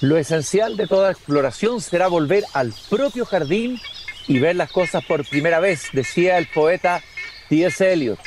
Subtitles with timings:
[0.00, 3.78] Lo esencial de toda exploración será volver al propio jardín
[4.26, 7.02] y ver las cosas por primera vez, decía el poeta
[7.50, 7.92] T.S.
[7.92, 8.18] Eliot.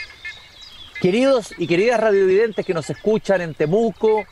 [1.02, 4.24] Queridos y queridas radiovidentes que nos escuchan en Temuco,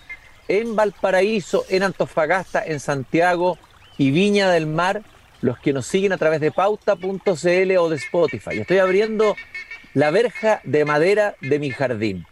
[0.48, 3.58] en Valparaíso, en Antofagasta, en Santiago
[3.98, 5.02] y Viña del Mar,
[5.42, 8.60] los que nos siguen a través de pauta.cl o de Spotify.
[8.60, 9.36] Estoy abriendo
[9.96, 12.28] la verja de madera de mi jardín.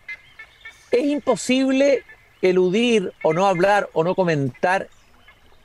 [0.91, 2.04] Es imposible
[2.44, 4.88] eludir o no hablar o no comentar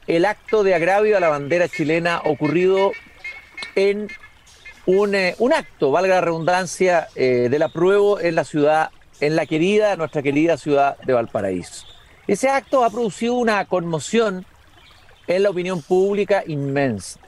[0.07, 2.93] el acto de agravio a la bandera chilena ocurrido
[3.75, 4.09] en
[4.87, 9.97] un, eh, acto, valga la redundancia, eh, del apruebo en la ciudad, en la querida,
[9.97, 11.87] nuestra querida ciudad de Valparaíso.
[12.27, 14.45] Ese acto ha producido una conmoción
[15.27, 17.19] en la opinión pública inmensa.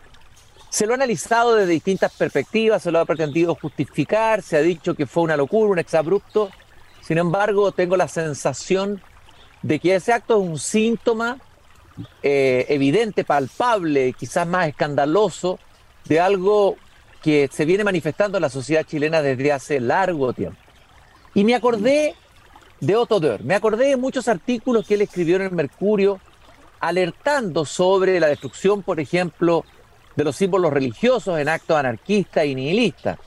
[0.69, 4.95] Se lo ha analizado desde distintas perspectivas, se lo ha pretendido justificar, se ha dicho
[4.95, 6.51] que fue una locura, un exabrupto.
[7.01, 9.01] Sin embargo, tengo la sensación
[9.63, 11.39] de que ese acto es un síntoma
[12.23, 15.59] eh, evidente, palpable, quizás más escandaloso,
[16.05, 16.77] de algo
[17.23, 20.59] que se viene manifestando en la sociedad chilena desde hace largo tiempo.
[21.35, 22.15] Y me acordé
[22.81, 26.21] de Otto Dörr, me acordé de muchos artículos que él escribió en el Mercurio,
[26.81, 29.65] alertando sobre la destrucción, por ejemplo,
[30.15, 33.19] de los símbolos religiosos en actos anarquistas y nihilistas,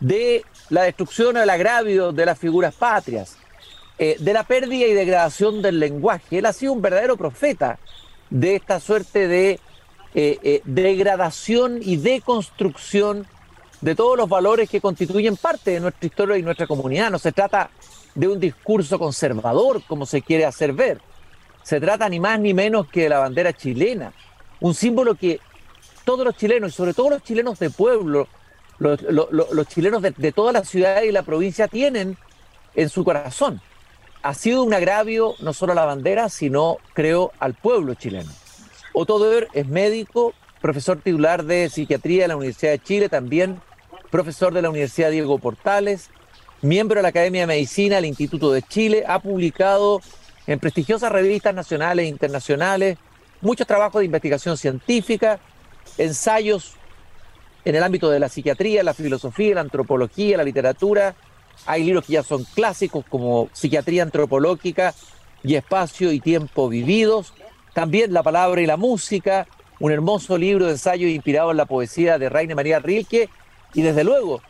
[0.00, 3.38] de la destrucción o el agravio de las figuras patrias,
[3.98, 6.38] eh, de la pérdida y degradación del lenguaje.
[6.38, 7.78] Él ha sido un verdadero profeta
[8.30, 9.60] de esta suerte de
[10.14, 13.26] eh, eh, degradación y deconstrucción
[13.80, 17.10] de todos los valores que constituyen parte de nuestra historia y nuestra comunidad.
[17.10, 17.70] No se trata
[18.14, 21.00] de un discurso conservador, como se quiere hacer ver.
[21.62, 24.12] Se trata ni más ni menos que de la bandera chilena,
[24.60, 25.40] un símbolo que
[26.04, 28.28] todos los chilenos, y sobre todo los chilenos de pueblo,
[28.78, 32.16] los, chilenos de, de toda la ciudad y la provincia tienen
[32.74, 33.60] en su corazón.
[34.26, 38.28] Ha sido un agravio no solo a la bandera, sino, creo, al pueblo chileno.
[38.92, 43.60] Otto Doer es médico, profesor titular de psiquiatría de la Universidad de Chile, también
[44.10, 46.10] profesor de la Universidad Diego Portales,
[46.60, 50.00] miembro de la Academia de Medicina del Instituto de Chile, ha publicado
[50.48, 52.98] en prestigiosas revistas nacionales e internacionales
[53.40, 55.38] muchos trabajos de investigación científica
[55.98, 56.72] ensayos
[57.64, 61.14] en el ámbito de la psiquiatría, la filosofía, la antropología, la literatura.
[61.64, 64.94] Hay libros que ya son clásicos como Psiquiatría Antropológica
[65.42, 67.32] y Espacio y Tiempo Vividos.
[67.72, 69.46] También La Palabra y la Música,
[69.80, 73.28] un hermoso libro de ensayos inspirado en la poesía de Rainer María Rilke
[73.74, 74.42] y desde luego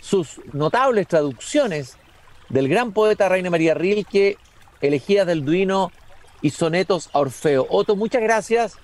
[0.00, 1.96] sus notables traducciones
[2.48, 4.36] del gran poeta Rainer María Rilke,
[4.80, 5.90] Elegías del Duino
[6.42, 7.66] y Sonetos a Orfeo.
[7.70, 8.76] Otto, muchas gracias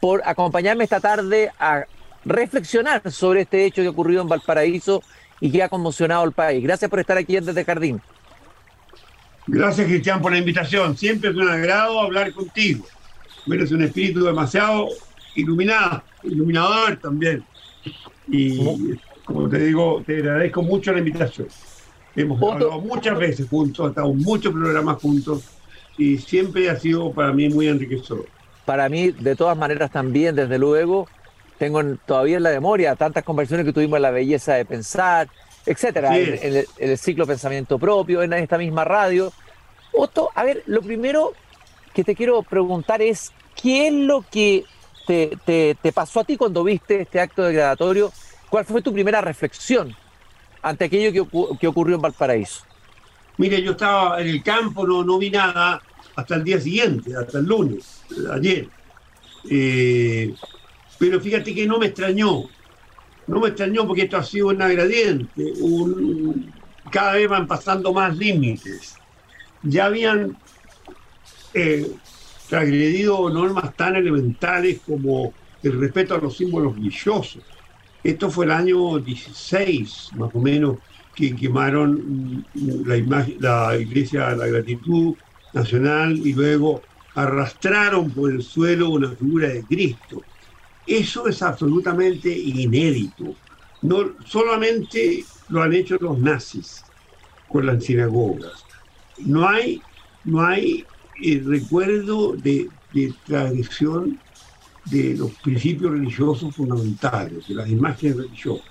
[0.00, 1.86] por acompañarme esta tarde a
[2.24, 5.02] reflexionar sobre este hecho que ocurrió en Valparaíso
[5.42, 6.62] y que ha conmocionado al país.
[6.62, 8.00] Gracias por estar aquí desde Jardín.
[9.48, 10.96] Gracias, Cristian, por la invitación.
[10.96, 12.86] Siempre es un agrado hablar contigo.
[13.46, 14.86] Eres un espíritu demasiado
[15.34, 17.44] iluminado, iluminador también.
[18.28, 18.56] Y
[19.24, 21.48] como te digo, te agradezco mucho la invitación.
[22.14, 25.42] Hemos hablado muchas veces juntos, estado muchos programas juntos
[25.98, 28.26] y siempre ha sido para mí muy enriquecedor
[28.64, 31.08] para mí, de todas maneras, también, desde luego,
[31.62, 35.28] tengo todavía en la memoria tantas conversaciones que tuvimos en la belleza de pensar,
[35.64, 39.32] etcétera, en, el, ciclo pensamiento propio, en esta misma radio.
[39.92, 41.34] Otto, a ver, lo primero
[41.94, 44.64] que te quiero preguntar es, ¿qué es lo que
[45.06, 48.10] te, pasó a ti cuando viste este acto degradatorio?
[48.50, 49.94] ¿Cuál fue tu primera reflexión
[50.62, 52.64] ante aquello que, que ocurrió en Valparaíso?
[53.36, 55.80] Mire, yo estaba en el campo, no, no vi nada
[56.16, 58.02] hasta el día siguiente, hasta el lunes
[58.32, 58.66] ayer.
[59.48, 60.34] Eh,
[61.02, 62.44] pero fíjate que no me extrañó,
[63.26, 65.52] no me extrañó porque esto ha sido un gradiente,
[66.92, 68.94] cada vez van pasando más límites.
[69.64, 70.36] Ya habían
[71.54, 71.90] eh,
[72.48, 77.42] transgredido normas tan elementales como el respeto a los símbolos religiosos.
[78.04, 80.78] Esto fue el año 16, más o menos,
[81.16, 82.44] que quemaron
[82.86, 85.16] la, la Iglesia de la Gratitud
[85.52, 86.80] Nacional y luego
[87.16, 90.22] arrastraron por el suelo una figura de Cristo.
[90.84, 93.40] Eso es absolutamente inédito.
[93.82, 96.92] No solamente lo han hecho los nazis
[97.46, 98.66] con las sinagogas.
[99.18, 99.86] No hay,
[100.24, 104.22] no hay el recuerdo de, de tradición
[104.84, 108.70] de los principios religiosos fundamentales, de las imágenes religiosas.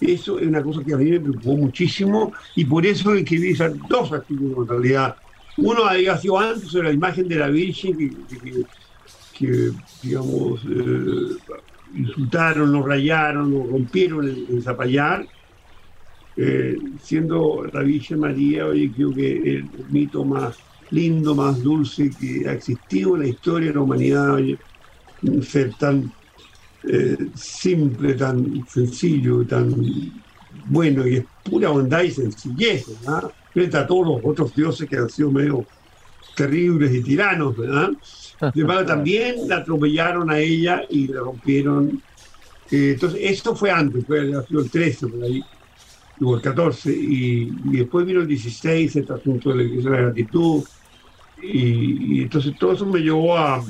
[0.00, 3.54] Eso es una cosa que a mí me preocupó muchísimo y por eso escribí
[3.88, 5.18] dos artículos en realidad
[5.56, 7.98] uno había sido antes sobre la imagen de la Virgen
[10.02, 11.36] digamos, eh,
[11.94, 15.26] insultaron, lo rayaron, lo rompieron en, Zapallar,
[16.36, 20.56] eh, siendo la Virgen María, oye, creo que el mito más
[20.90, 24.38] lindo, más dulce que ha existido en la historia de la humanidad.
[25.42, 26.12] Ser tan
[26.84, 29.74] eh, simple, tan sencillo, tan
[30.66, 32.86] bueno, y es pura bondad y sencillez.
[33.52, 35.66] Frente a todos los otros dioses que han sido medio
[36.34, 37.90] terribles y tiranos, ¿verdad?
[38.54, 42.00] Sin también la atropellaron a ella y le rompieron.
[42.70, 45.42] Eh, entonces, esto fue antes, fue el 13 por ahí,
[46.20, 50.02] o el 14, y, después vino el 16, este asunto de la iglesia de la
[50.02, 50.62] gratitud,
[51.42, 53.64] y, entonces todo eso me llevó a,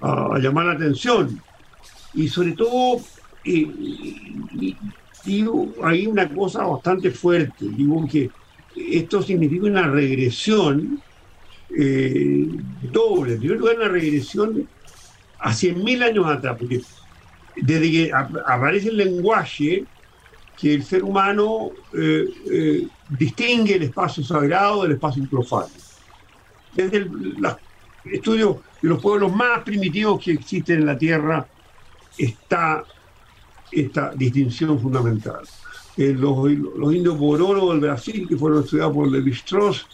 [0.00, 1.40] a, llamar la atención.
[2.14, 3.00] Y sobre todo,
[5.24, 8.30] digo, hay una cosa bastante fuerte, digo que
[8.74, 11.02] esto significa una regresión
[11.76, 12.48] eh,
[12.90, 13.34] doble.
[13.34, 14.68] En primer lugar, una regresión
[15.38, 16.80] a 100.000 años atrás, porque
[17.56, 19.84] desde que aparece el lenguaje,
[20.58, 25.68] que el ser humano eh, eh, distingue el espacio sagrado del espacio profano.
[26.74, 27.46] Desde el
[28.04, 31.46] estudio de los pueblos más primitivos que existen en la Tierra
[32.16, 32.84] está
[33.70, 35.42] esta distinción fundamental.
[35.96, 39.86] los, los, indios Bororo del Brasil, que fueron estudiados por Levi Strauss,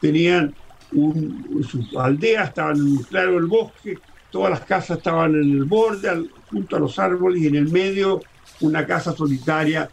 [0.00, 0.54] tenían
[0.94, 3.98] un, sus aldeas, estaban en el claro del bosque,
[4.30, 8.20] todas las casas estaban en el borde, junto a los árboles, y en el medio
[8.60, 9.90] una casa solitaria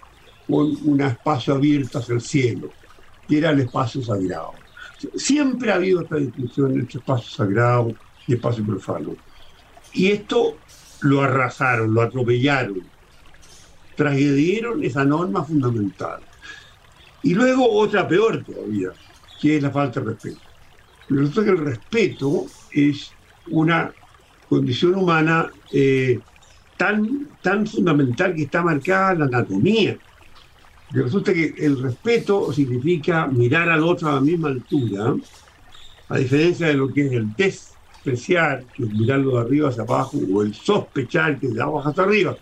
[0.48, 2.72] con un espacio abierto hacia el cielo,
[3.28, 4.54] que era el espacio sagrado.
[5.16, 7.94] Siempre ha habido esta distinción entre espacio sagrado
[8.28, 9.16] y espacio profano.
[9.94, 10.58] Y esto
[11.02, 12.84] lo arrasaron, lo atropellaron,
[13.96, 16.22] transgredieron esa norma fundamental.
[17.24, 18.90] Y luego otra peor todavía,
[19.40, 20.51] que es la falta de respeto.
[21.12, 23.14] Resulta que el respeto es
[23.48, 23.94] una
[24.48, 26.22] condición humana eh,
[26.78, 29.98] tan, tan fundamental que está marcada en la anatomía.
[30.92, 35.16] Resulta que el respeto significa mirar al otro a la misma altura,
[36.08, 40.18] a diferencia de lo que es el despreciar, que es mirarlo de arriba hacia abajo,
[40.34, 42.38] o el sospechar, que es de abajo hacia arriba.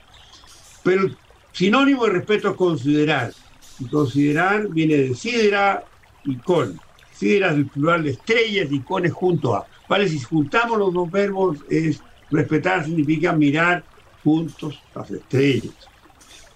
[0.84, 1.10] Pero
[1.52, 3.34] sinónimo de respeto es considerar.
[3.80, 5.84] Y considerar viene de sidera
[6.24, 6.80] y con.
[7.20, 9.68] Sidera es el plural de estrellas y con es junto a.
[9.90, 12.02] Vale, si juntamos los dos verbos, es
[12.32, 13.84] respetar significa mirar
[14.24, 15.74] juntos las estrellas.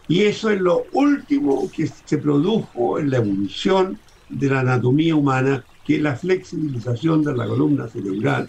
[0.07, 3.99] Y eso es lo último que se produjo en la evolución
[4.29, 8.47] de la anatomía humana, que es la flexibilización de la columna cerebral,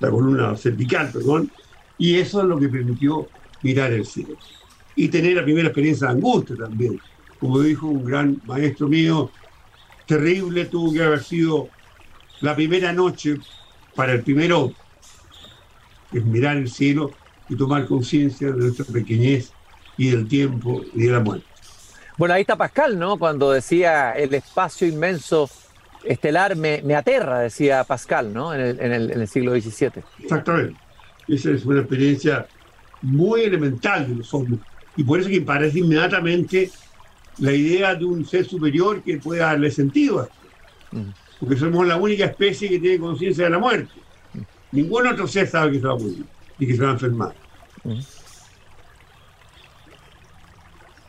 [0.00, 1.50] la columna cervical, perdón,
[1.98, 3.28] y eso es lo que permitió
[3.62, 4.36] mirar el cielo.
[4.94, 6.98] Y tener la primera experiencia de angustia también.
[7.38, 9.30] Como dijo un gran maestro mío,
[10.08, 11.68] terrible tuvo que haber sido
[12.40, 13.36] la primera noche
[13.94, 14.72] para el primero,
[16.12, 17.12] es mirar el cielo
[17.48, 19.52] y tomar conciencia de nuestra pequeñez
[19.96, 21.46] y del tiempo y de la muerte.
[22.16, 23.18] Bueno, ahí está Pascal, ¿no?
[23.18, 25.50] Cuando decía el espacio inmenso
[26.04, 28.54] estelar me, me aterra, decía Pascal, ¿no?
[28.54, 30.02] En el, en, el, en el, siglo XVII.
[30.20, 30.80] Exactamente.
[31.28, 32.46] Esa es una experiencia
[33.02, 34.60] muy elemental de los hombres.
[34.96, 36.70] Y por eso que parece inmediatamente
[37.38, 40.36] la idea de un ser superior que pueda darle sentido a esto.
[40.92, 41.10] Mm.
[41.40, 43.92] Porque somos la única especie que tiene conciencia de la muerte.
[44.34, 44.40] Mm.
[44.72, 46.24] Ningún otro ser sabe que se va a morir
[46.58, 47.34] y que se va a enfermar.
[47.84, 48.00] Mm.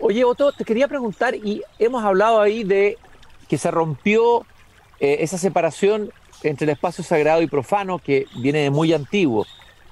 [0.02, 2.98] Oye, Otto, te quería preguntar, y hemos hablado ahí de
[3.50, 4.46] que se rompió
[5.02, 6.12] eh, esa separación
[6.42, 9.46] entre el espacio sagrado y profano, que viene de muy antiguo.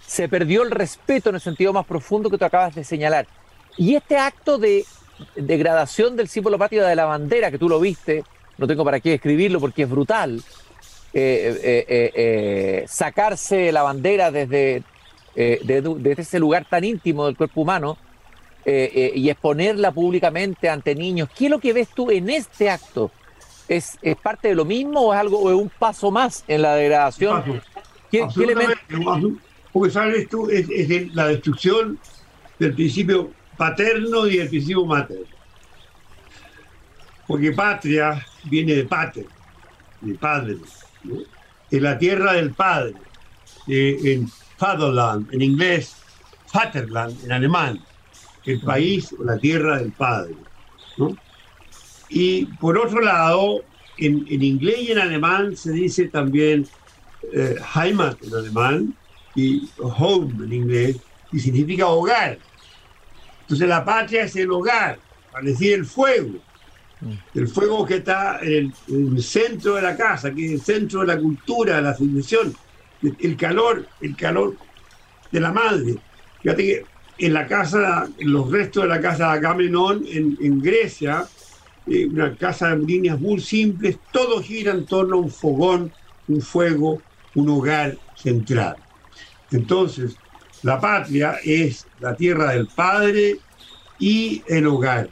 [0.05, 3.27] Se perdió el respeto en el sentido más profundo que tú acabas de señalar.
[3.75, 4.85] Y este acto de
[5.35, 8.23] degradación del símbolo patrio de la bandera, que tú lo viste,
[8.57, 10.41] no tengo para qué escribirlo porque es brutal,
[11.13, 14.83] eh, eh, sacarse la bandera desde,
[15.35, 17.97] desde ese lugar tan íntimo del cuerpo humano,
[18.69, 21.29] eh, eh, y exponerla públicamente ante niños.
[21.33, 23.09] ¿Qué es lo que ves tú en este acto?
[23.65, 26.63] ¿Es, es parte de lo mismo o es algo o es un paso más en
[26.63, 27.61] la degradación?
[28.11, 28.27] ¿Qué,
[29.71, 30.67] Porque sabes tú, es,
[31.15, 31.97] la destrucción
[32.59, 35.25] del principio paterno y del principio materno.
[37.27, 39.25] Porque patria viene de pater,
[40.01, 40.57] de padre,
[41.03, 41.17] ¿no?
[41.71, 42.93] en la tierra del padre,
[43.67, 45.97] eh, en Fatherland, en inglés,
[46.53, 47.79] Vaterland, en alemán
[48.45, 50.33] el país o la tierra del padre.
[52.09, 53.61] Y por otro lado,
[53.97, 56.65] en, inglés y en alemán se dice también
[57.33, 58.95] eh, Heimat en alemán
[59.35, 60.97] y home en inglés,
[61.31, 62.39] y significa hogar.
[63.47, 64.99] Entonces la patria es el hogar,
[65.31, 66.39] para decir el fuego.
[66.99, 67.13] Mm.
[67.33, 71.07] El fuego que está en el, centro de la casa, que es el centro de
[71.07, 72.53] la cultura, de la civilización.
[73.01, 74.55] El calor, el calor
[75.31, 75.95] de la madre.
[76.41, 76.85] Fíjate que
[77.19, 81.25] en la casa, en los restos de la casa de Agamenón en, en Grecia,
[81.85, 85.91] eh, una casa de líneas muy simples, todo gira en torno a un fogón
[86.27, 87.01] un fuego,
[87.35, 88.75] un hogar central.
[89.51, 90.17] Entonces,
[90.63, 93.39] la patria es la tierra del padre
[93.99, 95.09] y el hogar,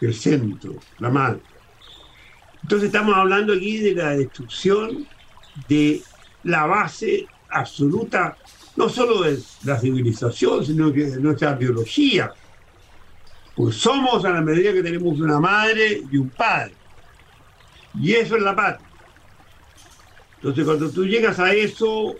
[0.00, 1.40] el centro, la madre.
[2.62, 5.06] Entonces estamos hablando aquí de la destrucción
[5.68, 6.02] de
[6.44, 8.36] la base absoluta,
[8.76, 12.32] no solo de la civilización, sino que de nuestra biología.
[13.54, 16.74] Pues somos a la medida que tenemos una madre y un padre.
[18.00, 18.88] Y eso es la patria.
[20.36, 22.16] Entonces cuando tú llegas a eso,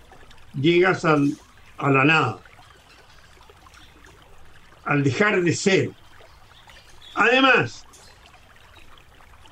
[0.54, 1.36] llegas al,
[1.78, 2.38] a la nada,
[4.84, 5.90] al dejar de ser.
[7.14, 7.84] Además,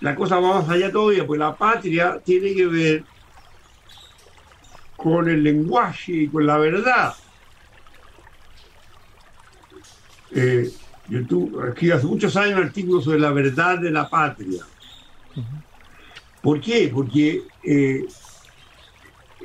[0.01, 3.05] la cosa va más allá todavía, pues la patria tiene que ver
[4.97, 7.15] con el lenguaje y con la verdad.
[10.35, 10.71] Eh,
[11.09, 11.19] yo
[11.69, 14.65] escribí hace muchos años un artículo sobre la verdad de la patria.
[16.41, 16.91] ¿Por qué?
[16.93, 18.05] Porque eh,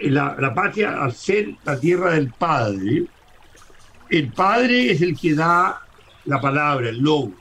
[0.01, 3.05] la, patria, al ser la tierra del padre,
[4.09, 5.81] el padre es el que da
[6.25, 7.33] la palabra, el logo.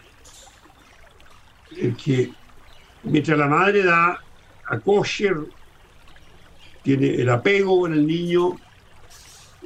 [1.77, 2.33] El que
[3.07, 4.21] Mientras la madre da
[4.69, 4.81] a
[6.83, 8.57] tiene el apego con el niño,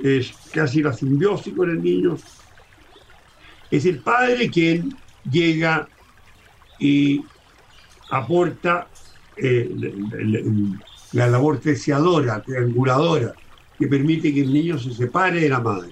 [0.02, 2.18] es casi la simbiosis con el niño,
[3.70, 4.94] es el padre quien
[5.30, 5.88] llega
[6.78, 7.24] y
[8.10, 8.88] aporta
[9.36, 9.70] eh,
[11.12, 13.34] la labor deseadora, trianguladora,
[13.78, 15.90] que permite que el niño se separe de la madre,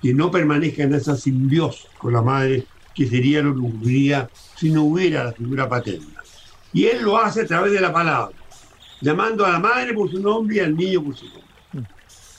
[0.00, 4.70] que no permanezca en esa simbiosis con la madre, que sería lo que ocurriría si
[4.70, 6.22] no hubiera la figura paterna.
[6.72, 8.36] Y él lo hace a través de la palabra,
[9.00, 11.46] llamando a la madre por su nombre y al niño por su nombre.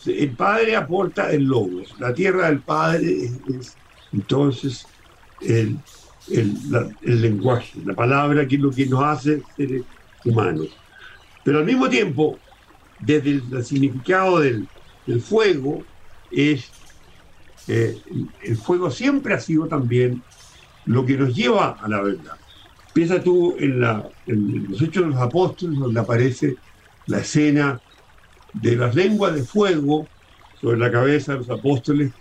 [0.06, 1.94] El padre aporta el logos.
[2.00, 3.76] La tierra del padre es,
[4.14, 4.88] entonces
[5.42, 5.78] el,
[7.02, 9.84] lenguaje, la palabra que es lo que nos hace seres
[10.24, 10.70] humanos.
[11.48, 12.38] Pero al mismo tiempo,
[13.00, 14.68] desde el, significado del,
[15.22, 15.82] fuego,
[16.30, 16.70] es
[17.70, 17.98] eh,
[18.44, 20.22] el fuego siempre ha sido también
[20.86, 22.34] lo que nos lleva a la verdad.
[22.92, 26.58] Piensa tú en, los Hechos de los Apóstoles, donde aparece
[27.06, 27.80] la escena
[28.52, 30.06] de las lenguas de fuego
[30.60, 32.12] sobre la cabeza de los apóstoles.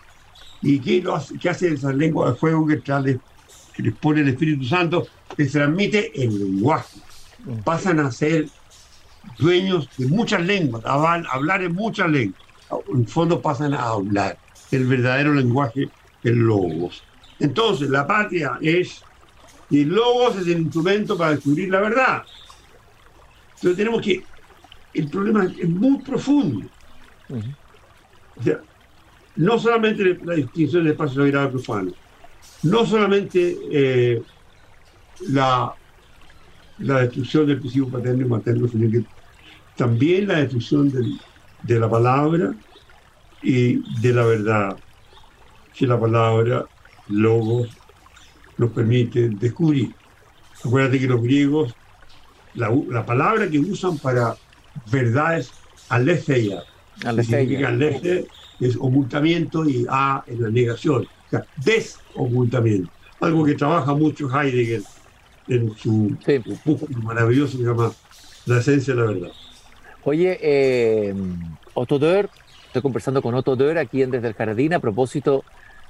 [0.63, 5.09] ¿Y qué, hace, hacen esas lenguas de fuego que, que les pone el Espíritu Santo?
[5.37, 7.01] Les transmite el lenguaje.
[7.65, 8.47] Pasan a ser
[9.39, 12.41] dueños de muchas lenguas, hablar en muchas lenguas.
[12.93, 14.39] En fondo pasan a hablar
[14.71, 15.89] el verdadero lenguaje,
[16.25, 17.03] el logos.
[17.39, 19.03] Entonces, la patria es
[19.69, 22.23] y el logos es el instrumento para descubrir la verdad.
[23.57, 24.23] Entonces tenemos que,
[24.95, 26.67] el problema es muy profundo.
[28.37, 28.61] O sea,
[29.37, 31.93] no solamente la distinción del espacio sagrado profano,
[32.63, 34.23] no solamente eh,
[35.29, 35.75] la,
[36.79, 39.05] la destrucción del principio paterno y materno, sino que
[39.77, 40.91] también la destrucción
[41.63, 42.55] de la palabra
[43.43, 44.77] y de la verdad.
[45.75, 46.65] Que la palabra,
[47.09, 47.69] logos,
[48.57, 49.95] nos permite descubrir.
[50.65, 51.75] Acuérdate que los griegos,
[52.55, 54.37] la, palabra que usan para
[54.91, 55.53] verdad es
[55.91, 56.63] aletheia.
[57.23, 57.77] Significa
[58.59, 61.07] es ocultamiento y a es la negación.
[61.27, 62.91] O sea, desocultamiento.
[63.21, 64.83] Algo que trabaja mucho Heidegger
[65.49, 66.43] en su sí.
[67.03, 67.93] maravilloso que se llama
[68.47, 69.31] La esencia de la verdad.
[70.05, 71.15] Oye, eh,
[71.75, 72.31] Otto Dörr,
[72.67, 75.45] estoy conversando con Otto Dörr aquí en Desde el Jardín a propósito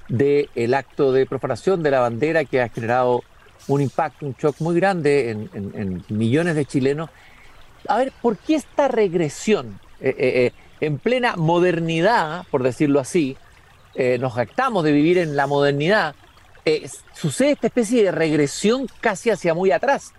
[0.07, 3.23] del acto de profanación de la bandera que ha generado
[3.67, 7.09] un impacto, un shock muy grande en, millones de chilenos.
[7.87, 9.79] A ver, ¿por qué esta regresión?
[9.99, 13.35] Eh, eh, eh, en plena modernidad, por decirlo así,
[14.19, 16.13] nos jactamos de vivir en la modernidad,
[17.13, 20.13] sucede esta especie de regresión casi hacia muy atrás,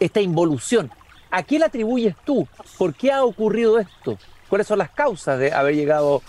[0.00, 0.90] esta involución.
[1.30, 2.46] ¿A qué la atribuyes tú?
[2.78, 4.18] ¿Por qué ha ocurrido esto?
[4.48, 6.22] ¿Cuáles son las causas de haber llegado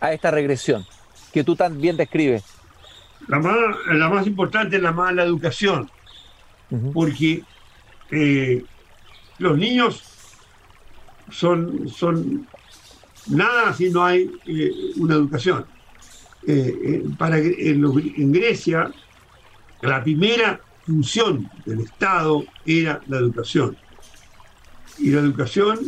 [0.00, 0.84] a esta regresión?
[1.32, 2.44] que tú también describes?
[3.26, 5.90] La más, la más importante es la mala educación,
[6.92, 7.42] porque
[8.10, 8.64] eh,
[9.38, 10.02] los niños
[11.30, 12.46] son, son
[13.28, 15.64] nada si no hay eh, una educación.
[16.46, 17.84] Eh, para, en,
[18.16, 18.90] en Grecia,
[19.80, 23.76] la primera función del Estado era la educación.
[24.98, 25.78] Y la educación,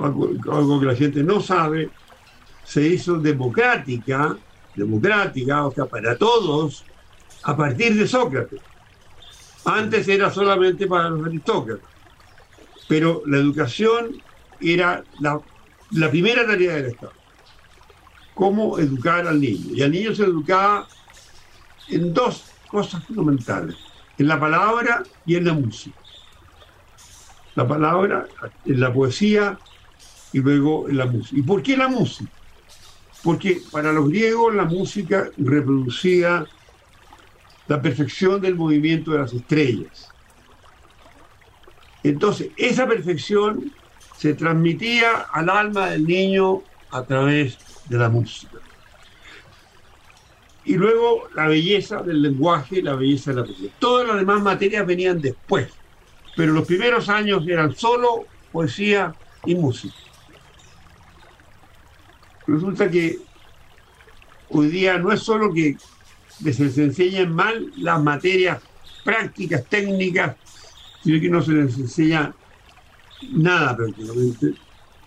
[0.00, 1.90] algo, que la gente no sabe,
[2.64, 4.36] se hizo democrática,
[4.74, 6.84] democrática, o sea, para todos,
[7.42, 8.60] a partir de Sócrates.
[9.64, 11.88] Antes era solamente para los aristócratas.
[12.88, 14.20] Pero la educación
[14.60, 15.40] era la,
[16.10, 17.12] primera tarea del Estado.
[18.34, 19.74] Cómo educar al niño.
[19.74, 20.86] Y al niño se educaba
[21.88, 23.76] en dos cosas fundamentales,
[24.18, 25.98] en la palabra y en la música.
[27.54, 28.26] La palabra,
[28.64, 29.58] en la poesía
[30.32, 31.38] y luego la música.
[31.38, 32.30] ¿Y por qué la música?
[33.22, 36.44] Porque para los griegos la música reproducía
[37.68, 40.08] la perfección del movimiento de las estrellas.
[42.02, 43.72] Entonces, esa perfección
[44.18, 47.56] se transmitía al alma del niño a través
[47.88, 48.58] de la música.
[50.64, 53.70] Y luego la belleza del lenguaje, la belleza de la poesía.
[53.78, 55.68] Todas las demás materias venían después,
[56.36, 59.14] pero los primeros años eran solo poesía
[59.44, 59.94] y música.
[62.46, 63.18] Resulta que
[64.50, 65.76] hoy día no es solo que
[66.28, 68.62] se les enseñen mal las materias
[69.04, 70.36] prácticas, técnicas,
[71.02, 72.34] sino que no se les enseña
[73.32, 74.54] nada prácticamente,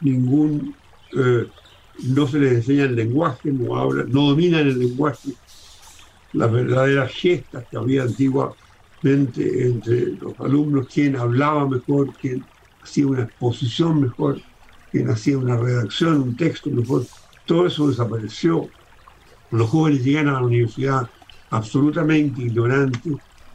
[0.02, 0.76] ningún,
[1.14, 1.48] eh,
[2.04, 5.30] no se les enseña el lenguaje, no hablan, no dominan el lenguaje,
[6.34, 12.44] las verdaderas gestas que había antiguamente entre los alumnos, quién hablaba mejor, quién
[12.82, 14.40] hacía una exposición mejor,
[14.92, 17.06] quién hacía una redacción, un texto mejor,
[17.46, 18.70] todo eso desapareció.
[19.52, 21.10] Los jóvenes llegan a la universidad
[21.50, 23.14] absolutamente ignorantes,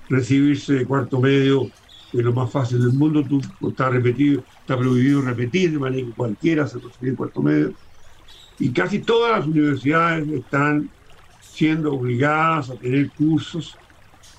[0.08, 1.70] recibirse de cuarto medio
[2.12, 6.12] es lo más fácil del mundo, tú está repetido, está prohibido repetir de manera que
[6.12, 7.72] cualquiera se recibe en cuarto medio.
[8.62, 10.88] Y casi todas las universidades están
[11.40, 13.76] siendo obligadas a tener cursos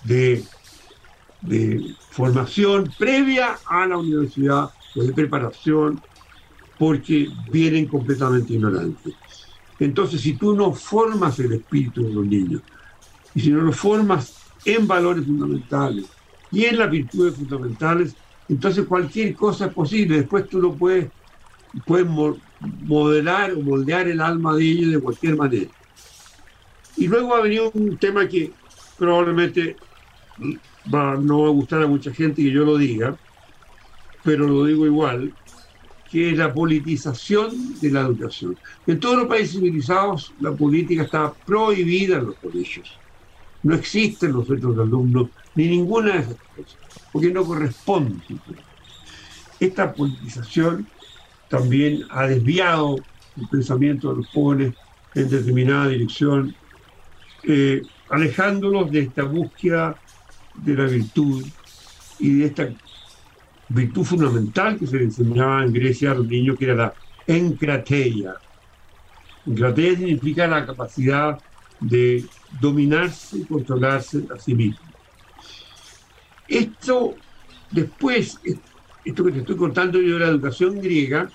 [0.06, 0.42] de,
[1.42, 6.02] de formación previa a la universidad, de preparación,
[6.78, 9.14] porque vienen completamente ignorantes.
[9.78, 12.62] Entonces, si tú no formas el espíritu de los niños,
[13.34, 16.06] y si no lo formas en valores fundamentales,
[16.50, 18.16] y en las virtudes fundamentales,
[18.48, 20.16] entonces cualquier cosa es posible.
[20.16, 21.12] Después tú lo puedes,
[21.86, 22.08] puedes
[22.82, 25.70] modelar o moldear el alma de ellos de cualquier manera.
[26.98, 28.52] Y luego ha venido un tema que
[28.98, 29.76] probablemente
[30.94, 33.18] va, no va a gustar a mucha gente que yo lo diga,
[34.24, 35.34] pero lo digo igual,
[36.10, 38.58] que es la politización de la educación.
[38.86, 42.92] En todos los países civilizados la política está prohibida en los colegios.
[43.64, 46.78] No existen los centros de alumnos, ni ninguna de esas cosas,
[47.12, 48.22] porque no corresponde.
[49.60, 50.88] Esta politización
[51.54, 52.96] también ha desviado
[53.40, 54.74] el pensamiento de los jóvenes
[55.14, 56.56] en determinada dirección,
[57.44, 59.96] eh, alejándolos de esta búsqueda
[60.56, 61.46] de la virtud
[62.18, 62.70] y de esta
[63.70, 66.94] virtud fundamental que se le enseñaba en Grecia a los niños, que era la
[67.28, 68.34] encrateia.
[69.46, 71.38] Encrateia significa la capacidad
[71.80, 72.26] de
[72.60, 74.88] dominarse y controlarse a sí mismo.
[76.48, 77.14] Esto
[77.70, 78.40] después,
[79.06, 81.30] esto que te estoy contando yo de la educación griega,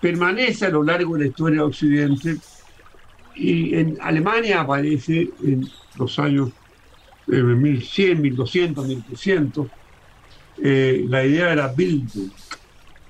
[0.00, 2.36] permanece a lo largo de la historia de Occidente
[3.34, 6.50] y en Alemania aparece en los años
[7.26, 9.66] 1100, 1200, 1300
[10.56, 12.30] la idea de la Bildung,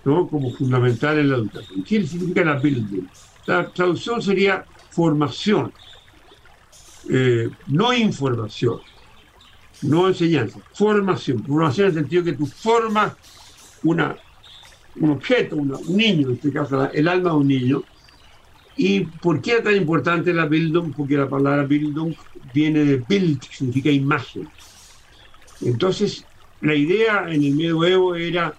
[0.04, 0.28] ¿no?
[0.28, 1.84] como fundamental en la educación.
[1.84, 3.06] ¿Qué significa la Bildung?
[3.46, 5.72] La traducción sería formación.
[7.10, 8.80] Eh, no información,
[9.82, 11.44] no enseñanza, formación.
[11.44, 13.12] Formación en el sentido que tú formas
[13.84, 14.16] una,
[14.96, 17.82] un objeto, un niño, en este caso el alma de un niño.
[18.76, 20.92] ¿Y por qué es tan importante la Bildung?
[20.94, 22.14] Porque la palabra Bildung
[22.52, 24.48] viene de Bild, significa imagen.
[25.60, 26.26] Entonces,
[26.60, 28.54] la idea en el medioevo era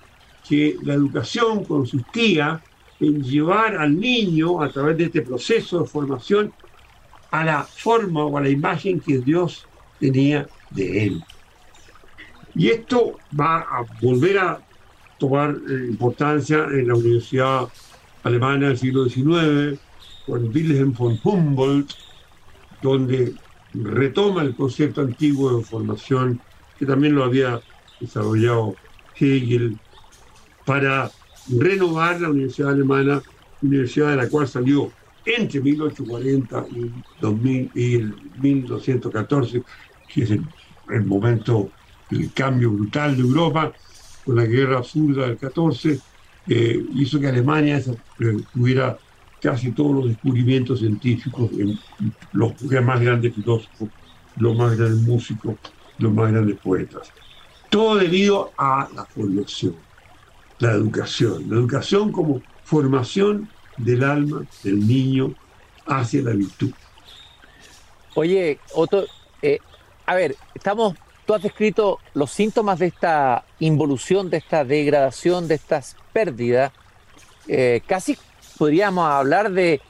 [0.47, 2.61] que la educación consistía
[2.99, 6.53] en llevar al niño a través de este proceso de formación
[7.31, 9.67] a la forma o a la imagen que Dios
[9.99, 11.23] tenía de él.
[12.53, 14.64] Y esto va a volver a
[15.17, 17.67] tomar eh, importancia en la Universidad
[18.23, 19.79] Alemana del siglo XIX,
[20.25, 21.91] con Wilhelm von Humboldt,
[22.81, 23.33] donde
[23.73, 26.39] retoma el concepto antiguo de formación,
[26.77, 27.61] que también lo había
[27.99, 28.75] desarrollado
[29.15, 29.77] Hegel,
[30.65, 31.11] para
[31.47, 33.21] renovar la Universidad Alemana,
[33.61, 34.91] universidad de la cual salió
[35.25, 39.63] entre 1840 y, 2000, y el 1214,
[40.13, 40.45] que es el,
[41.05, 41.71] momento
[42.11, 43.73] del cambio brutal de Europa,
[44.25, 45.99] con la guerra absurda del 14,
[46.47, 47.81] eh, hizo que Alemania
[48.53, 48.97] tuviera
[49.41, 51.79] casi todos los descubrimientos científicos, en
[52.33, 53.89] los más grandes filósofos,
[54.37, 55.55] los más grandes músicos,
[55.99, 57.11] los más grandes poetas.
[57.69, 59.75] Todo debido a la formación,
[60.59, 61.45] la educación.
[61.49, 65.35] La educación como formación del alma del niño
[65.85, 66.71] hacia la virtud.
[68.15, 69.05] Oye, Otto,
[69.41, 69.59] eh,
[70.05, 75.55] a ver, estamos, tú has descrito los síntomas de esta involución, de esta degradación, de
[75.55, 76.71] estas pérdidas.
[77.47, 78.17] Eh, casi
[78.57, 79.81] podríamos hablar de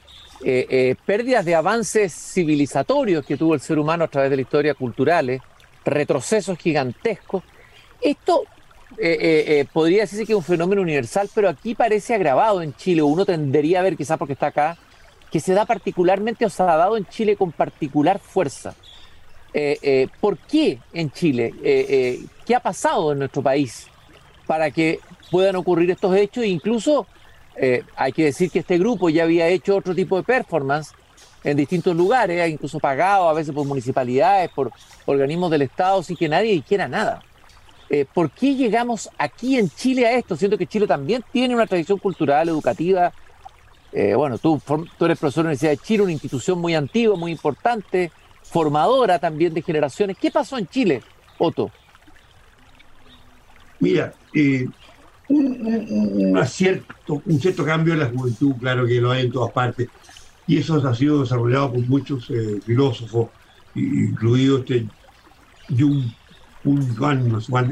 [0.44, 4.74] eh, pérdidas de avances civilizatorios que tuvo el ser humano a través de la historia
[4.74, 5.40] culturales,
[5.84, 7.42] retrocesos gigantescos.
[8.00, 8.44] Esto
[8.98, 12.74] eh, eh, eh, podría decirse que es un fenómeno universal, pero aquí parece agravado en
[12.74, 13.02] Chile.
[13.02, 14.76] Uno tendería a ver, quizás porque está acá,
[15.30, 18.74] que se da particularmente o se ha dado en Chile con particular fuerza.
[20.20, 21.54] ¿Por qué en Chile?
[22.44, 23.86] ¿Qué ha pasado en nuestro país
[24.46, 26.44] para que puedan ocurrir estos hechos?
[26.44, 27.06] E incluso
[27.96, 30.92] hay que decir que este grupo ya había hecho otro tipo de performance
[31.42, 34.72] en distintos lugares, incluso pagado a veces por municipalidades, por
[35.06, 37.22] organismos del Estado, sin que nadie hiciera nada.
[37.88, 40.36] Eh, ¿Por qué llegamos aquí en Chile a esto?
[40.36, 43.12] Siento que Chile también tiene una tradición cultural, educativa.
[43.92, 44.60] Eh, bueno, tú,
[44.98, 48.10] tú eres profesor de la Universidad de Chile, una institución muy antigua, muy importante,
[48.50, 50.16] formadora también de generaciones.
[50.20, 51.02] ¿Qué pasó en Chile,
[51.38, 51.70] Otto?
[53.80, 54.66] Mira, eh,
[55.28, 59.88] un, cierto, un cierto cambio en la juventud, claro que lo hay en todas partes,
[60.46, 62.30] y eso ha sido desarrollado por muchos
[62.64, 63.28] filósofos,
[63.74, 64.86] incluido este
[65.68, 66.04] Jung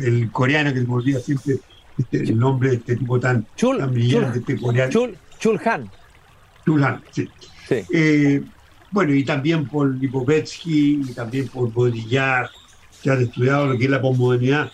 [0.03, 1.59] el coreano que olvida siempre
[1.99, 3.47] este, el nombre de este tipo tan,
[3.91, 4.93] brillante, este coreano.
[4.93, 5.91] Chul, Chul Han.
[6.65, 7.29] Chul Han, sí.
[7.93, 8.43] Eh,
[8.95, 12.49] bueno, y también por Lipovetsky y también por Baudrillard,
[13.03, 14.71] que han estudiado lo que es la posmodernidad.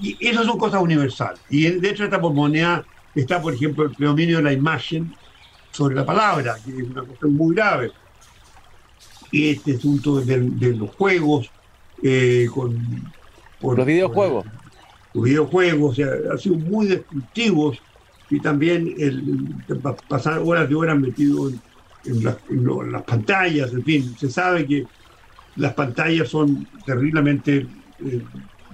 [0.00, 1.40] Y esas son cosas universales.
[1.48, 5.14] Y dentro de esta posmodernidad está, por ejemplo, el predominio de la imagen
[5.70, 7.92] sobre la palabra, que es una cosa muy grave.
[9.30, 11.48] Y este asunto de, los juegos,
[12.02, 12.76] eh, con
[13.60, 14.44] los videojuegos.
[15.14, 16.00] los videojuegos,
[16.32, 17.78] han sido muy destructivos
[18.28, 19.54] y también el,
[20.08, 21.60] pasar horas de horas metido en,
[22.06, 24.86] las pantallas, en fin, se sabe que
[25.56, 27.66] las pantallas son terriblemente
[28.04, 28.22] eh,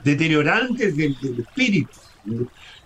[0.05, 1.91] deteriorantes del, espíritu.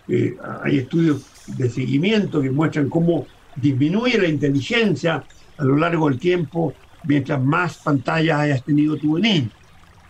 [0.08, 5.24] Eh, hay estudios de seguimiento que muestran cómo disminuye la inteligencia
[5.58, 9.50] a lo largo del tiempo mientras más pantallas hayas tenido tu niño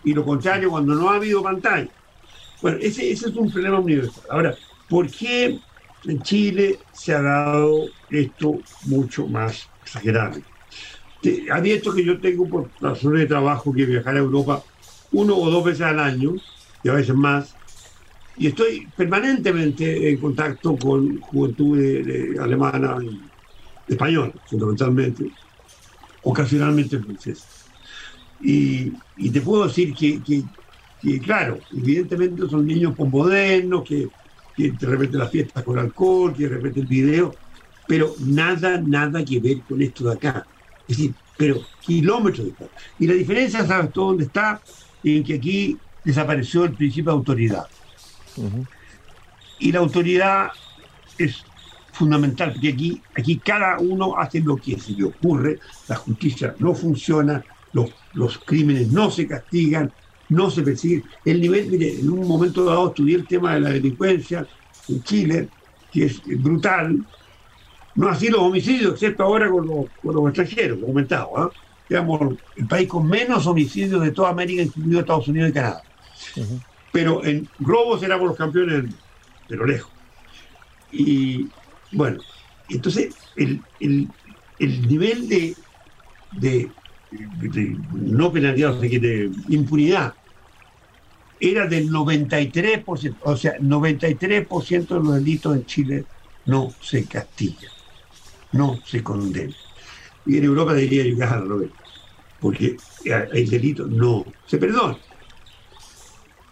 [0.03, 1.89] y lo contrario cuando no ha habido pantalla.
[2.61, 4.23] Bueno, ese, es un problema universal.
[4.29, 4.55] Ahora,
[4.89, 5.59] ¿por qué
[6.05, 10.41] en Chile se ha dado esto mucho más exagerado?
[11.51, 14.63] Abierto que yo tengo por razones de trabajo que viajar a Europa
[15.11, 16.35] uno o dos veces al año,
[16.83, 17.55] y a veces más,
[18.37, 21.79] y estoy permanentemente en contacto con juventud
[22.39, 23.31] alemana y
[23.87, 25.31] española, fundamentalmente,
[26.21, 27.47] ocasionalmente francesa.
[28.39, 28.91] Y,
[29.31, 34.11] te puedo decir que, claro, evidentemente son niños modernos, que,
[34.55, 37.35] que de repente las fiestas con alcohol, que de repente el video,
[37.87, 40.45] pero nada, nada que ver con esto de acá.
[40.87, 42.65] Es decir, pero kilómetros de acá.
[42.99, 44.61] Y la diferencia, ¿sabes todo dónde está?
[45.03, 47.67] En que aquí desapareció el principio de autoridad.
[49.59, 50.49] Y la autoridad
[51.17, 51.43] es
[51.93, 56.75] fundamental, porque aquí, aquí cada uno hace lo que se le ocurre, la justicia no
[56.75, 59.91] funciona, los, los crímenes no se castigan,
[60.29, 61.03] no se persiguen.
[61.25, 64.45] El nivel, mire, en un momento dado estudié el tema de la delincuencia
[64.87, 65.49] en Chile,
[65.91, 67.03] que es brutal,
[67.97, 71.51] no así los homicidios, excepto ahora con los, con los extranjeros, comentado, ¿eh?
[71.89, 75.85] digamos, el país con menos homicidios de toda América, incluido Estados Unidos y Canadá.
[76.91, 78.85] Pero en robos éramos los campeones
[79.47, 79.93] de lo lejos.
[80.89, 81.53] Y
[81.91, 82.23] bueno,
[82.67, 84.15] entonces el, el,
[84.59, 85.61] el nivel de,
[86.31, 86.77] de
[87.89, 90.17] no penalidad, de impunidad,
[91.39, 96.09] era del 93%, o sea, 93% de los delitos en Chile
[96.45, 97.71] no se castigan,
[98.51, 99.55] no se condenan.
[100.25, 101.71] Y en Europa debería llegar al revés,
[102.39, 104.97] porque el delito no se perdona.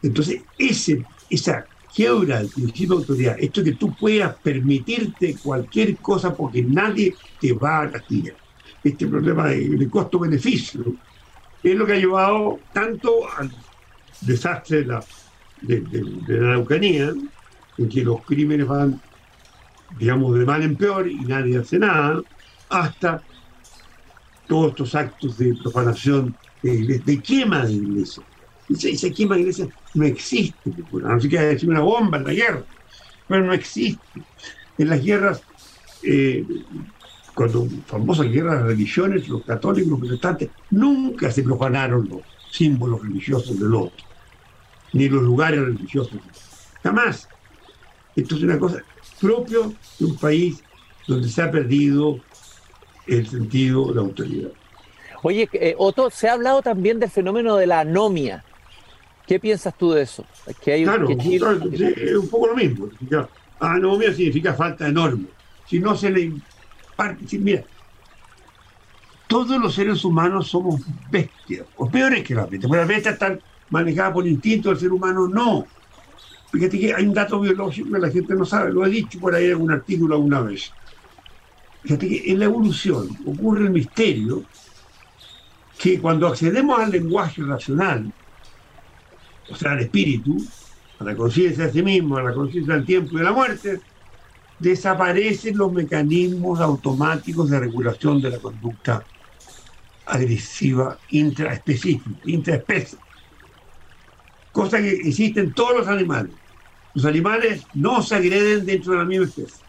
[0.02, 6.36] Entonces, ese, esa quiebra del principio de autoridad, esto que tú puedas permitirte cualquier cosa
[6.36, 8.36] porque nadie te va a castigar
[8.84, 10.84] este problema de, costo-beneficio.
[11.64, 13.52] Es lo que ha llevado tanto al
[14.22, 15.04] desastre de la,
[15.62, 15.84] de,
[16.28, 17.14] la Araucanía,
[17.78, 19.02] en que los crímenes van,
[20.00, 22.22] digamos, de mal en peor y nadie hace nada,
[22.70, 23.22] hasta
[24.48, 28.26] todos estos actos de profanación de, quema de iglesias.
[28.70, 32.64] Esa, quema de iglesias no existe, no sé qué decir una bomba en la guerra,
[33.28, 34.02] pero no existe.
[34.78, 35.42] En las guerras
[36.04, 36.46] eh,
[37.36, 43.60] cuando famosas guerras de religiones, los católicos, los protestantes, nunca se profanaron los símbolos religiosos
[43.60, 44.06] del otro,
[44.94, 46.18] ni los lugares religiosos.
[46.82, 47.28] Jamás.
[48.16, 48.82] Esto es una cosa
[49.20, 50.64] propio de un país
[51.08, 52.20] donde se ha perdido
[53.08, 54.50] el sentido de la autoridad.
[55.22, 58.44] Oye, eh, Otto, se ha hablado también del fenómeno de la anomia.
[59.28, 60.26] ¿Qué piensas tú de eso?
[60.62, 62.90] Que hay, claro, es un poco lo mismo.
[63.60, 65.26] Anomia significa falta enorme.
[65.68, 66.32] Si no se le
[67.40, 67.64] mira,
[69.28, 73.42] todos los seres humanos somos bestias, o peores que las bestias, porque las bestias están
[73.70, 75.66] manejadas por instinto, el ser humano no.
[76.56, 79.36] Fíjate que hay un dato biológico que la gente no sabe, lo he dicho por
[79.36, 80.72] ahí en algún artículo alguna vez.
[81.84, 84.46] Fíjate que en la evolución ocurre el misterio
[85.78, 88.10] que cuando accedemos al lenguaje racional,
[89.50, 90.38] o sea, al espíritu,
[90.98, 93.82] a la conciencia de sí mismo, a la conciencia del tiempo y de la muerte,
[94.58, 99.06] desaparecen los mecanismos automáticos de regulación de la conducta
[100.06, 102.98] agresiva intraespecífica, intraespecie.
[104.54, 106.45] Cosa que existe en todos los animales.
[106.96, 109.66] Los animales no se agreden dentro de la misma especie,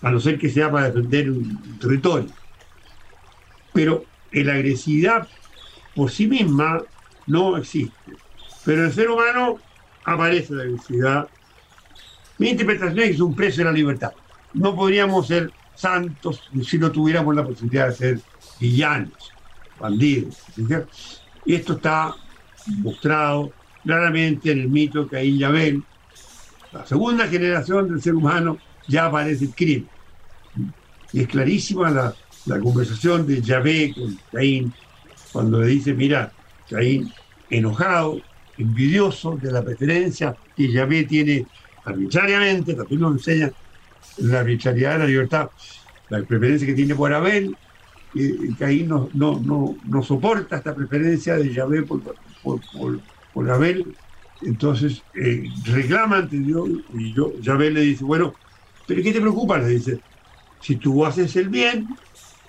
[0.00, 2.30] a no ser que sea para defender un territorio.
[3.72, 5.28] Pero la agresividad
[5.94, 6.82] por sí misma
[7.26, 8.12] no existe.
[8.64, 9.58] Pero el ser humano
[10.04, 11.28] aparece la agresividad.
[12.38, 14.12] Mi interpretación es que es un precio de la libertad.
[14.54, 18.20] No podríamos ser santos si no tuviéramos la posibilidad de ser
[18.60, 19.32] villanos,
[19.80, 20.36] bandidos.
[21.44, 22.14] Y esto está
[22.78, 23.52] mostrado
[23.86, 25.82] claramente en el mito de Caín y Abel.
[26.72, 29.88] La segunda generación del ser humano ya aparece el crimen.
[31.12, 32.14] Y es clarísima la,
[32.46, 34.74] la conversación de Yahvé con Caín,
[35.32, 36.32] cuando le dice, mira,
[36.68, 37.12] Caín,
[37.48, 38.20] enojado,
[38.58, 41.46] envidioso de la preferencia que Yahvé tiene
[41.84, 43.52] arbitrariamente, también nos enseña
[44.18, 45.50] la arbitrariedad de la libertad,
[46.08, 47.56] la preferencia que tiene por Abel,
[48.58, 52.00] Caín no, no, no, no, soporta esta preferencia de Yahvé por,
[53.50, 53.94] Abel,
[54.42, 58.34] entonces eh, reclama ante Dios, y yo, Yahvé le dice, bueno,
[58.86, 59.58] pero ¿qué te preocupa?
[59.58, 60.00] Le dice,
[60.60, 61.88] si tú haces el bien,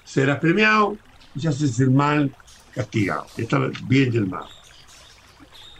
[0.03, 0.97] serás premiado,
[1.35, 2.33] y si haces el mal,
[2.73, 3.25] castigado.
[3.37, 4.45] Está bien y el mal.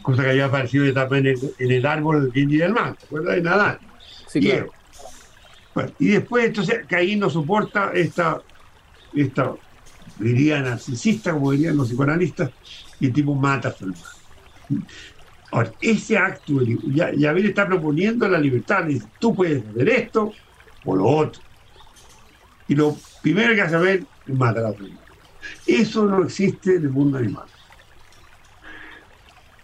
[0.02, 2.96] Cosa que había aparecido también en el, en el árbol del bien y del mal,
[2.96, 3.78] ¿te acuerdas de Nadal?
[4.26, 4.70] Sí, claro.
[5.98, 8.42] y después, entonces, Caín no soporta esta,
[9.14, 9.54] esta,
[10.18, 12.50] diría narcisista, como dirían los psicoanalistas,
[13.00, 14.18] y el tipo mata a su hermano.
[15.50, 16.60] Ahora, ese acto,
[16.92, 20.32] ya, ya le está proponiendo la libertad, dice, tú puedes hacer esto
[20.84, 21.42] o lo otro.
[22.68, 24.86] Y lo primero que hace ver es matar a otro
[25.66, 27.46] Eso no existe en el mundo animal.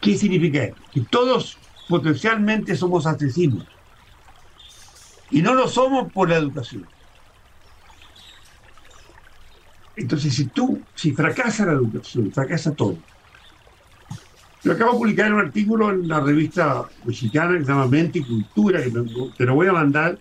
[0.01, 0.83] ¿Qué significa esto?
[0.93, 3.67] Que todos potencialmente somos asesinos.
[5.31, 6.87] Y no lo somos por la educación.
[9.97, 12.99] Entonces, si tú, si fracasa la educación, fracasa todo.
[14.65, 18.23] Yo acabo de publicar un artículo en la revista mexicana que se llama Mente y
[18.23, 18.91] Cultura, que
[19.37, 20.19] te lo voy a mandar,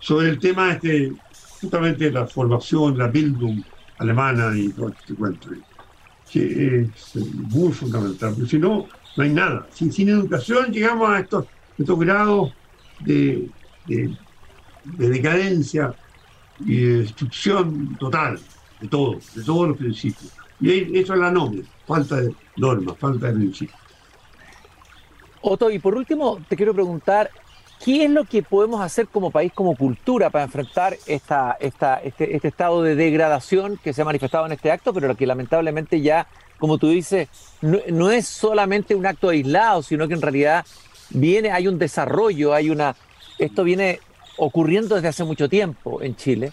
[0.00, 1.12] sobre el tema este
[1.60, 3.62] justamente la formación, la Bildung
[3.98, 5.50] alemana y todo este cuento,
[6.28, 9.68] que es muy fundamental, porque si no, no hay nada.
[9.70, 11.46] Sin, educación llegamos a estos,
[11.78, 12.52] estos grados
[12.98, 13.48] de,
[13.86, 14.16] de,
[14.96, 15.94] decadencia
[16.58, 18.40] y de destrucción total
[18.80, 20.32] de todo, de todos los principios.
[20.60, 23.78] Y eso es la norma, falta de normas, falta de principios.
[25.40, 27.30] Otto, y por último, te quiero preguntar,
[27.84, 32.36] ¿Qué es lo que podemos hacer como país, como cultura, para enfrentar esta, esta, este,
[32.36, 36.28] este, estado de degradación que se ha manifestado en este acto, pero que lamentablemente ya,
[36.60, 37.28] como tú dices,
[37.60, 40.64] no, es solamente un acto aislado, sino que en realidad
[41.10, 42.94] viene, hay un desarrollo, hay una.
[43.40, 43.98] Esto viene
[44.36, 46.52] ocurriendo desde hace mucho tiempo en Chile.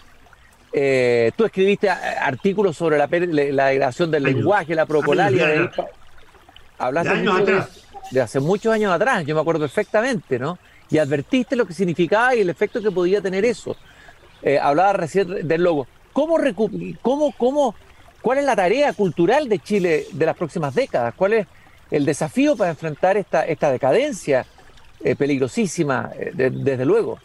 [0.72, 3.08] Eh, tú escribiste artículos sobre la,
[3.52, 5.46] la degradación del lenguaje, la procolalia.
[5.46, 5.70] De,
[6.78, 7.62] hablaste de,
[8.10, 10.58] de hace muchos años atrás, yo me acuerdo perfectamente, ¿no?
[10.90, 13.76] y advertiste lo que significaba y el efecto que podía tener eso.
[14.42, 15.86] Eh, hablaba recién del logo.
[16.12, 16.36] ¿Cómo,
[17.00, 17.74] cómo, cómo,
[18.20, 21.14] ¿Cuál es la tarea cultural de Chile de las próximas décadas?
[21.14, 21.46] ¿Cuál es
[21.90, 24.44] el desafío para enfrentar esta, esta decadencia
[25.02, 27.18] eh, peligrosísima, eh, desde luego?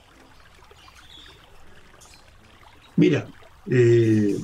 [2.98, 3.28] Mira,
[3.66, 4.44] tiene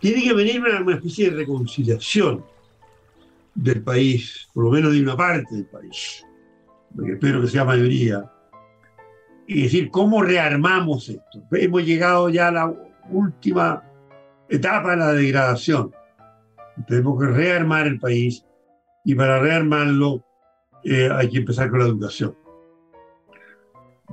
[0.00, 2.44] que venir una especie de reconciliación
[3.54, 6.24] del país, por lo menos de una parte del país
[7.02, 8.30] espero que sea mayoría,
[9.46, 11.42] y decir, ¿cómo rearmamos esto?
[11.50, 12.74] Hemos llegado ya a la
[13.10, 13.82] última
[14.48, 15.92] etapa de la degradación.
[16.86, 18.44] Tenemos que rearmar el país
[19.04, 20.24] y para rearmarlo
[20.82, 22.34] eh, hay que empezar con la educación.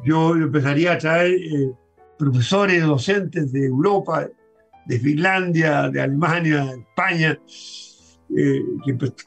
[0.04, 1.72] Yo empezaría a traer eh,
[2.22, 4.28] profesores, docentes de Europa,
[4.86, 7.40] de Finlandia, de Alemania, de España,
[8.38, 8.64] eh,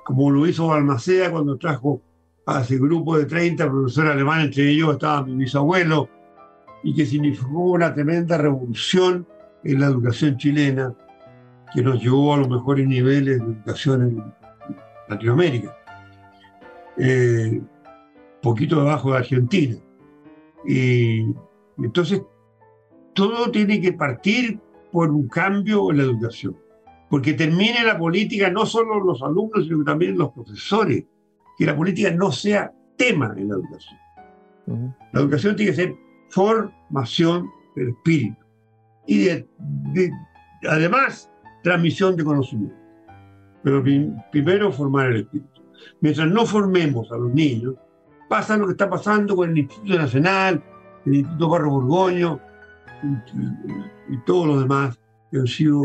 [0.04, 2.00] como lo hizo Balmaceda cuando trajo
[2.46, 6.08] a ese grupo de 30 profesores alemanes, entre ellos estaba mi bisabuelo,
[6.84, 9.26] y que significó una tremenda revolución
[9.64, 10.94] en la educación chilena,
[11.74, 14.34] que nos llevó a los mejores niveles de educación en
[15.08, 15.76] Latinoamérica,
[16.98, 17.60] eh,
[18.40, 19.76] poquito debajo de Argentina.
[20.64, 21.24] Y
[21.78, 22.22] entonces,
[23.14, 24.60] todo tiene que partir
[24.92, 26.56] por un cambio en la educación,
[27.08, 31.04] porque termine la política no solo los alumnos, sino también los profesores
[31.56, 34.00] que la política no sea tema en la educación.
[35.12, 35.96] La educación tiene que ser
[36.30, 38.44] formación del espíritu
[39.06, 39.28] y
[40.68, 41.30] además
[41.62, 42.76] transmisión de conocimiento.
[43.62, 43.82] Pero
[44.30, 45.62] primero formar el espíritu.
[46.00, 47.74] Mientras no formemos a los niños,
[48.28, 50.62] pasa lo que está pasando con el Instituto Nacional,
[51.06, 52.40] el Instituto Barro Borgoño
[54.08, 54.98] y, todos los demás
[55.30, 55.82] que han sido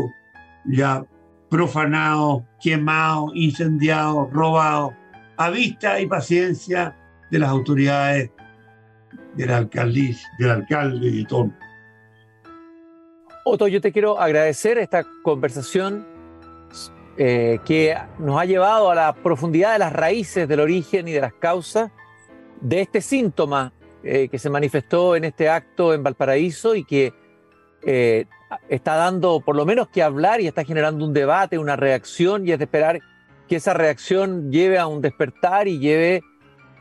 [0.66, 1.04] ya
[1.48, 4.94] profanados, quemados, incendiados, robados,
[5.36, 6.96] a vista y paciencia
[7.30, 8.30] de las autoridades
[9.34, 11.50] del alcalde, del alcalde y todo.
[13.44, 16.06] Otto, yo te quiero agradecer esta conversación
[17.16, 21.20] eh, que nos ha llevado a la profundidad de las raíces del origen y de
[21.20, 21.90] las causas
[22.60, 27.12] de este síntoma eh, que se manifestó en este acto en Valparaíso y que
[27.82, 28.26] eh,
[28.68, 32.52] está dando por lo menos que hablar y está generando un debate, una reacción y
[32.52, 33.00] es de esperar
[33.48, 36.22] que esa reacción lleve a un despertar y lleve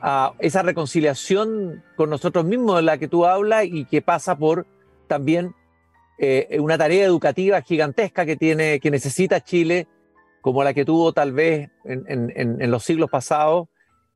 [0.02, 4.66] a esa reconciliación con nosotros mismos de la que tú hablas y que pasa por
[5.08, 5.54] también
[6.18, 9.88] eh, una tarea educativa gigantesca que tiene, que necesita Chile,
[10.42, 13.68] como la que tuvo tal vez en, los siglos pasados,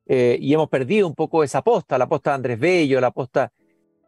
[0.05, 3.51] eh, y hemos perdido un poco esa posta, la posta de Andrés Bello, la posta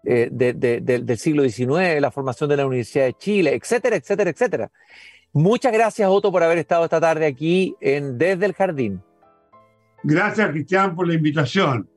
[0.04, 4.72] eh, del siglo XIX, la formación de la Universidad de Chile, etcétera, etcétera, etcétera.
[5.34, 9.02] Muchas gracias, Otto, por haber estado esta tarde aquí en Desde el Jardín.
[10.04, 11.90] Gracias, Cristian, por la invitación.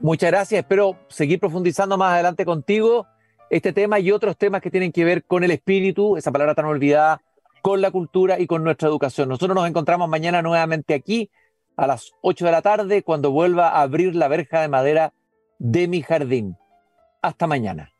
[0.00, 0.58] Muchas gracias.
[0.58, 3.06] Espero seguir profundizando más adelante contigo
[3.48, 6.64] este tema y otros temas que tienen que ver con el espíritu, esa palabra tan
[6.64, 7.22] olvidada,
[7.62, 9.28] con la cultura y con nuestra educación.
[9.28, 11.30] Nosotros nos encontramos mañana nuevamente aquí
[11.76, 15.12] a las 8 de la tarde cuando vuelva a abrir la verja de madera
[15.58, 16.56] de mi jardín.
[17.22, 17.92] Hasta mañana.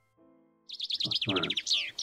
[1.08, 1.95] Hasta mañana.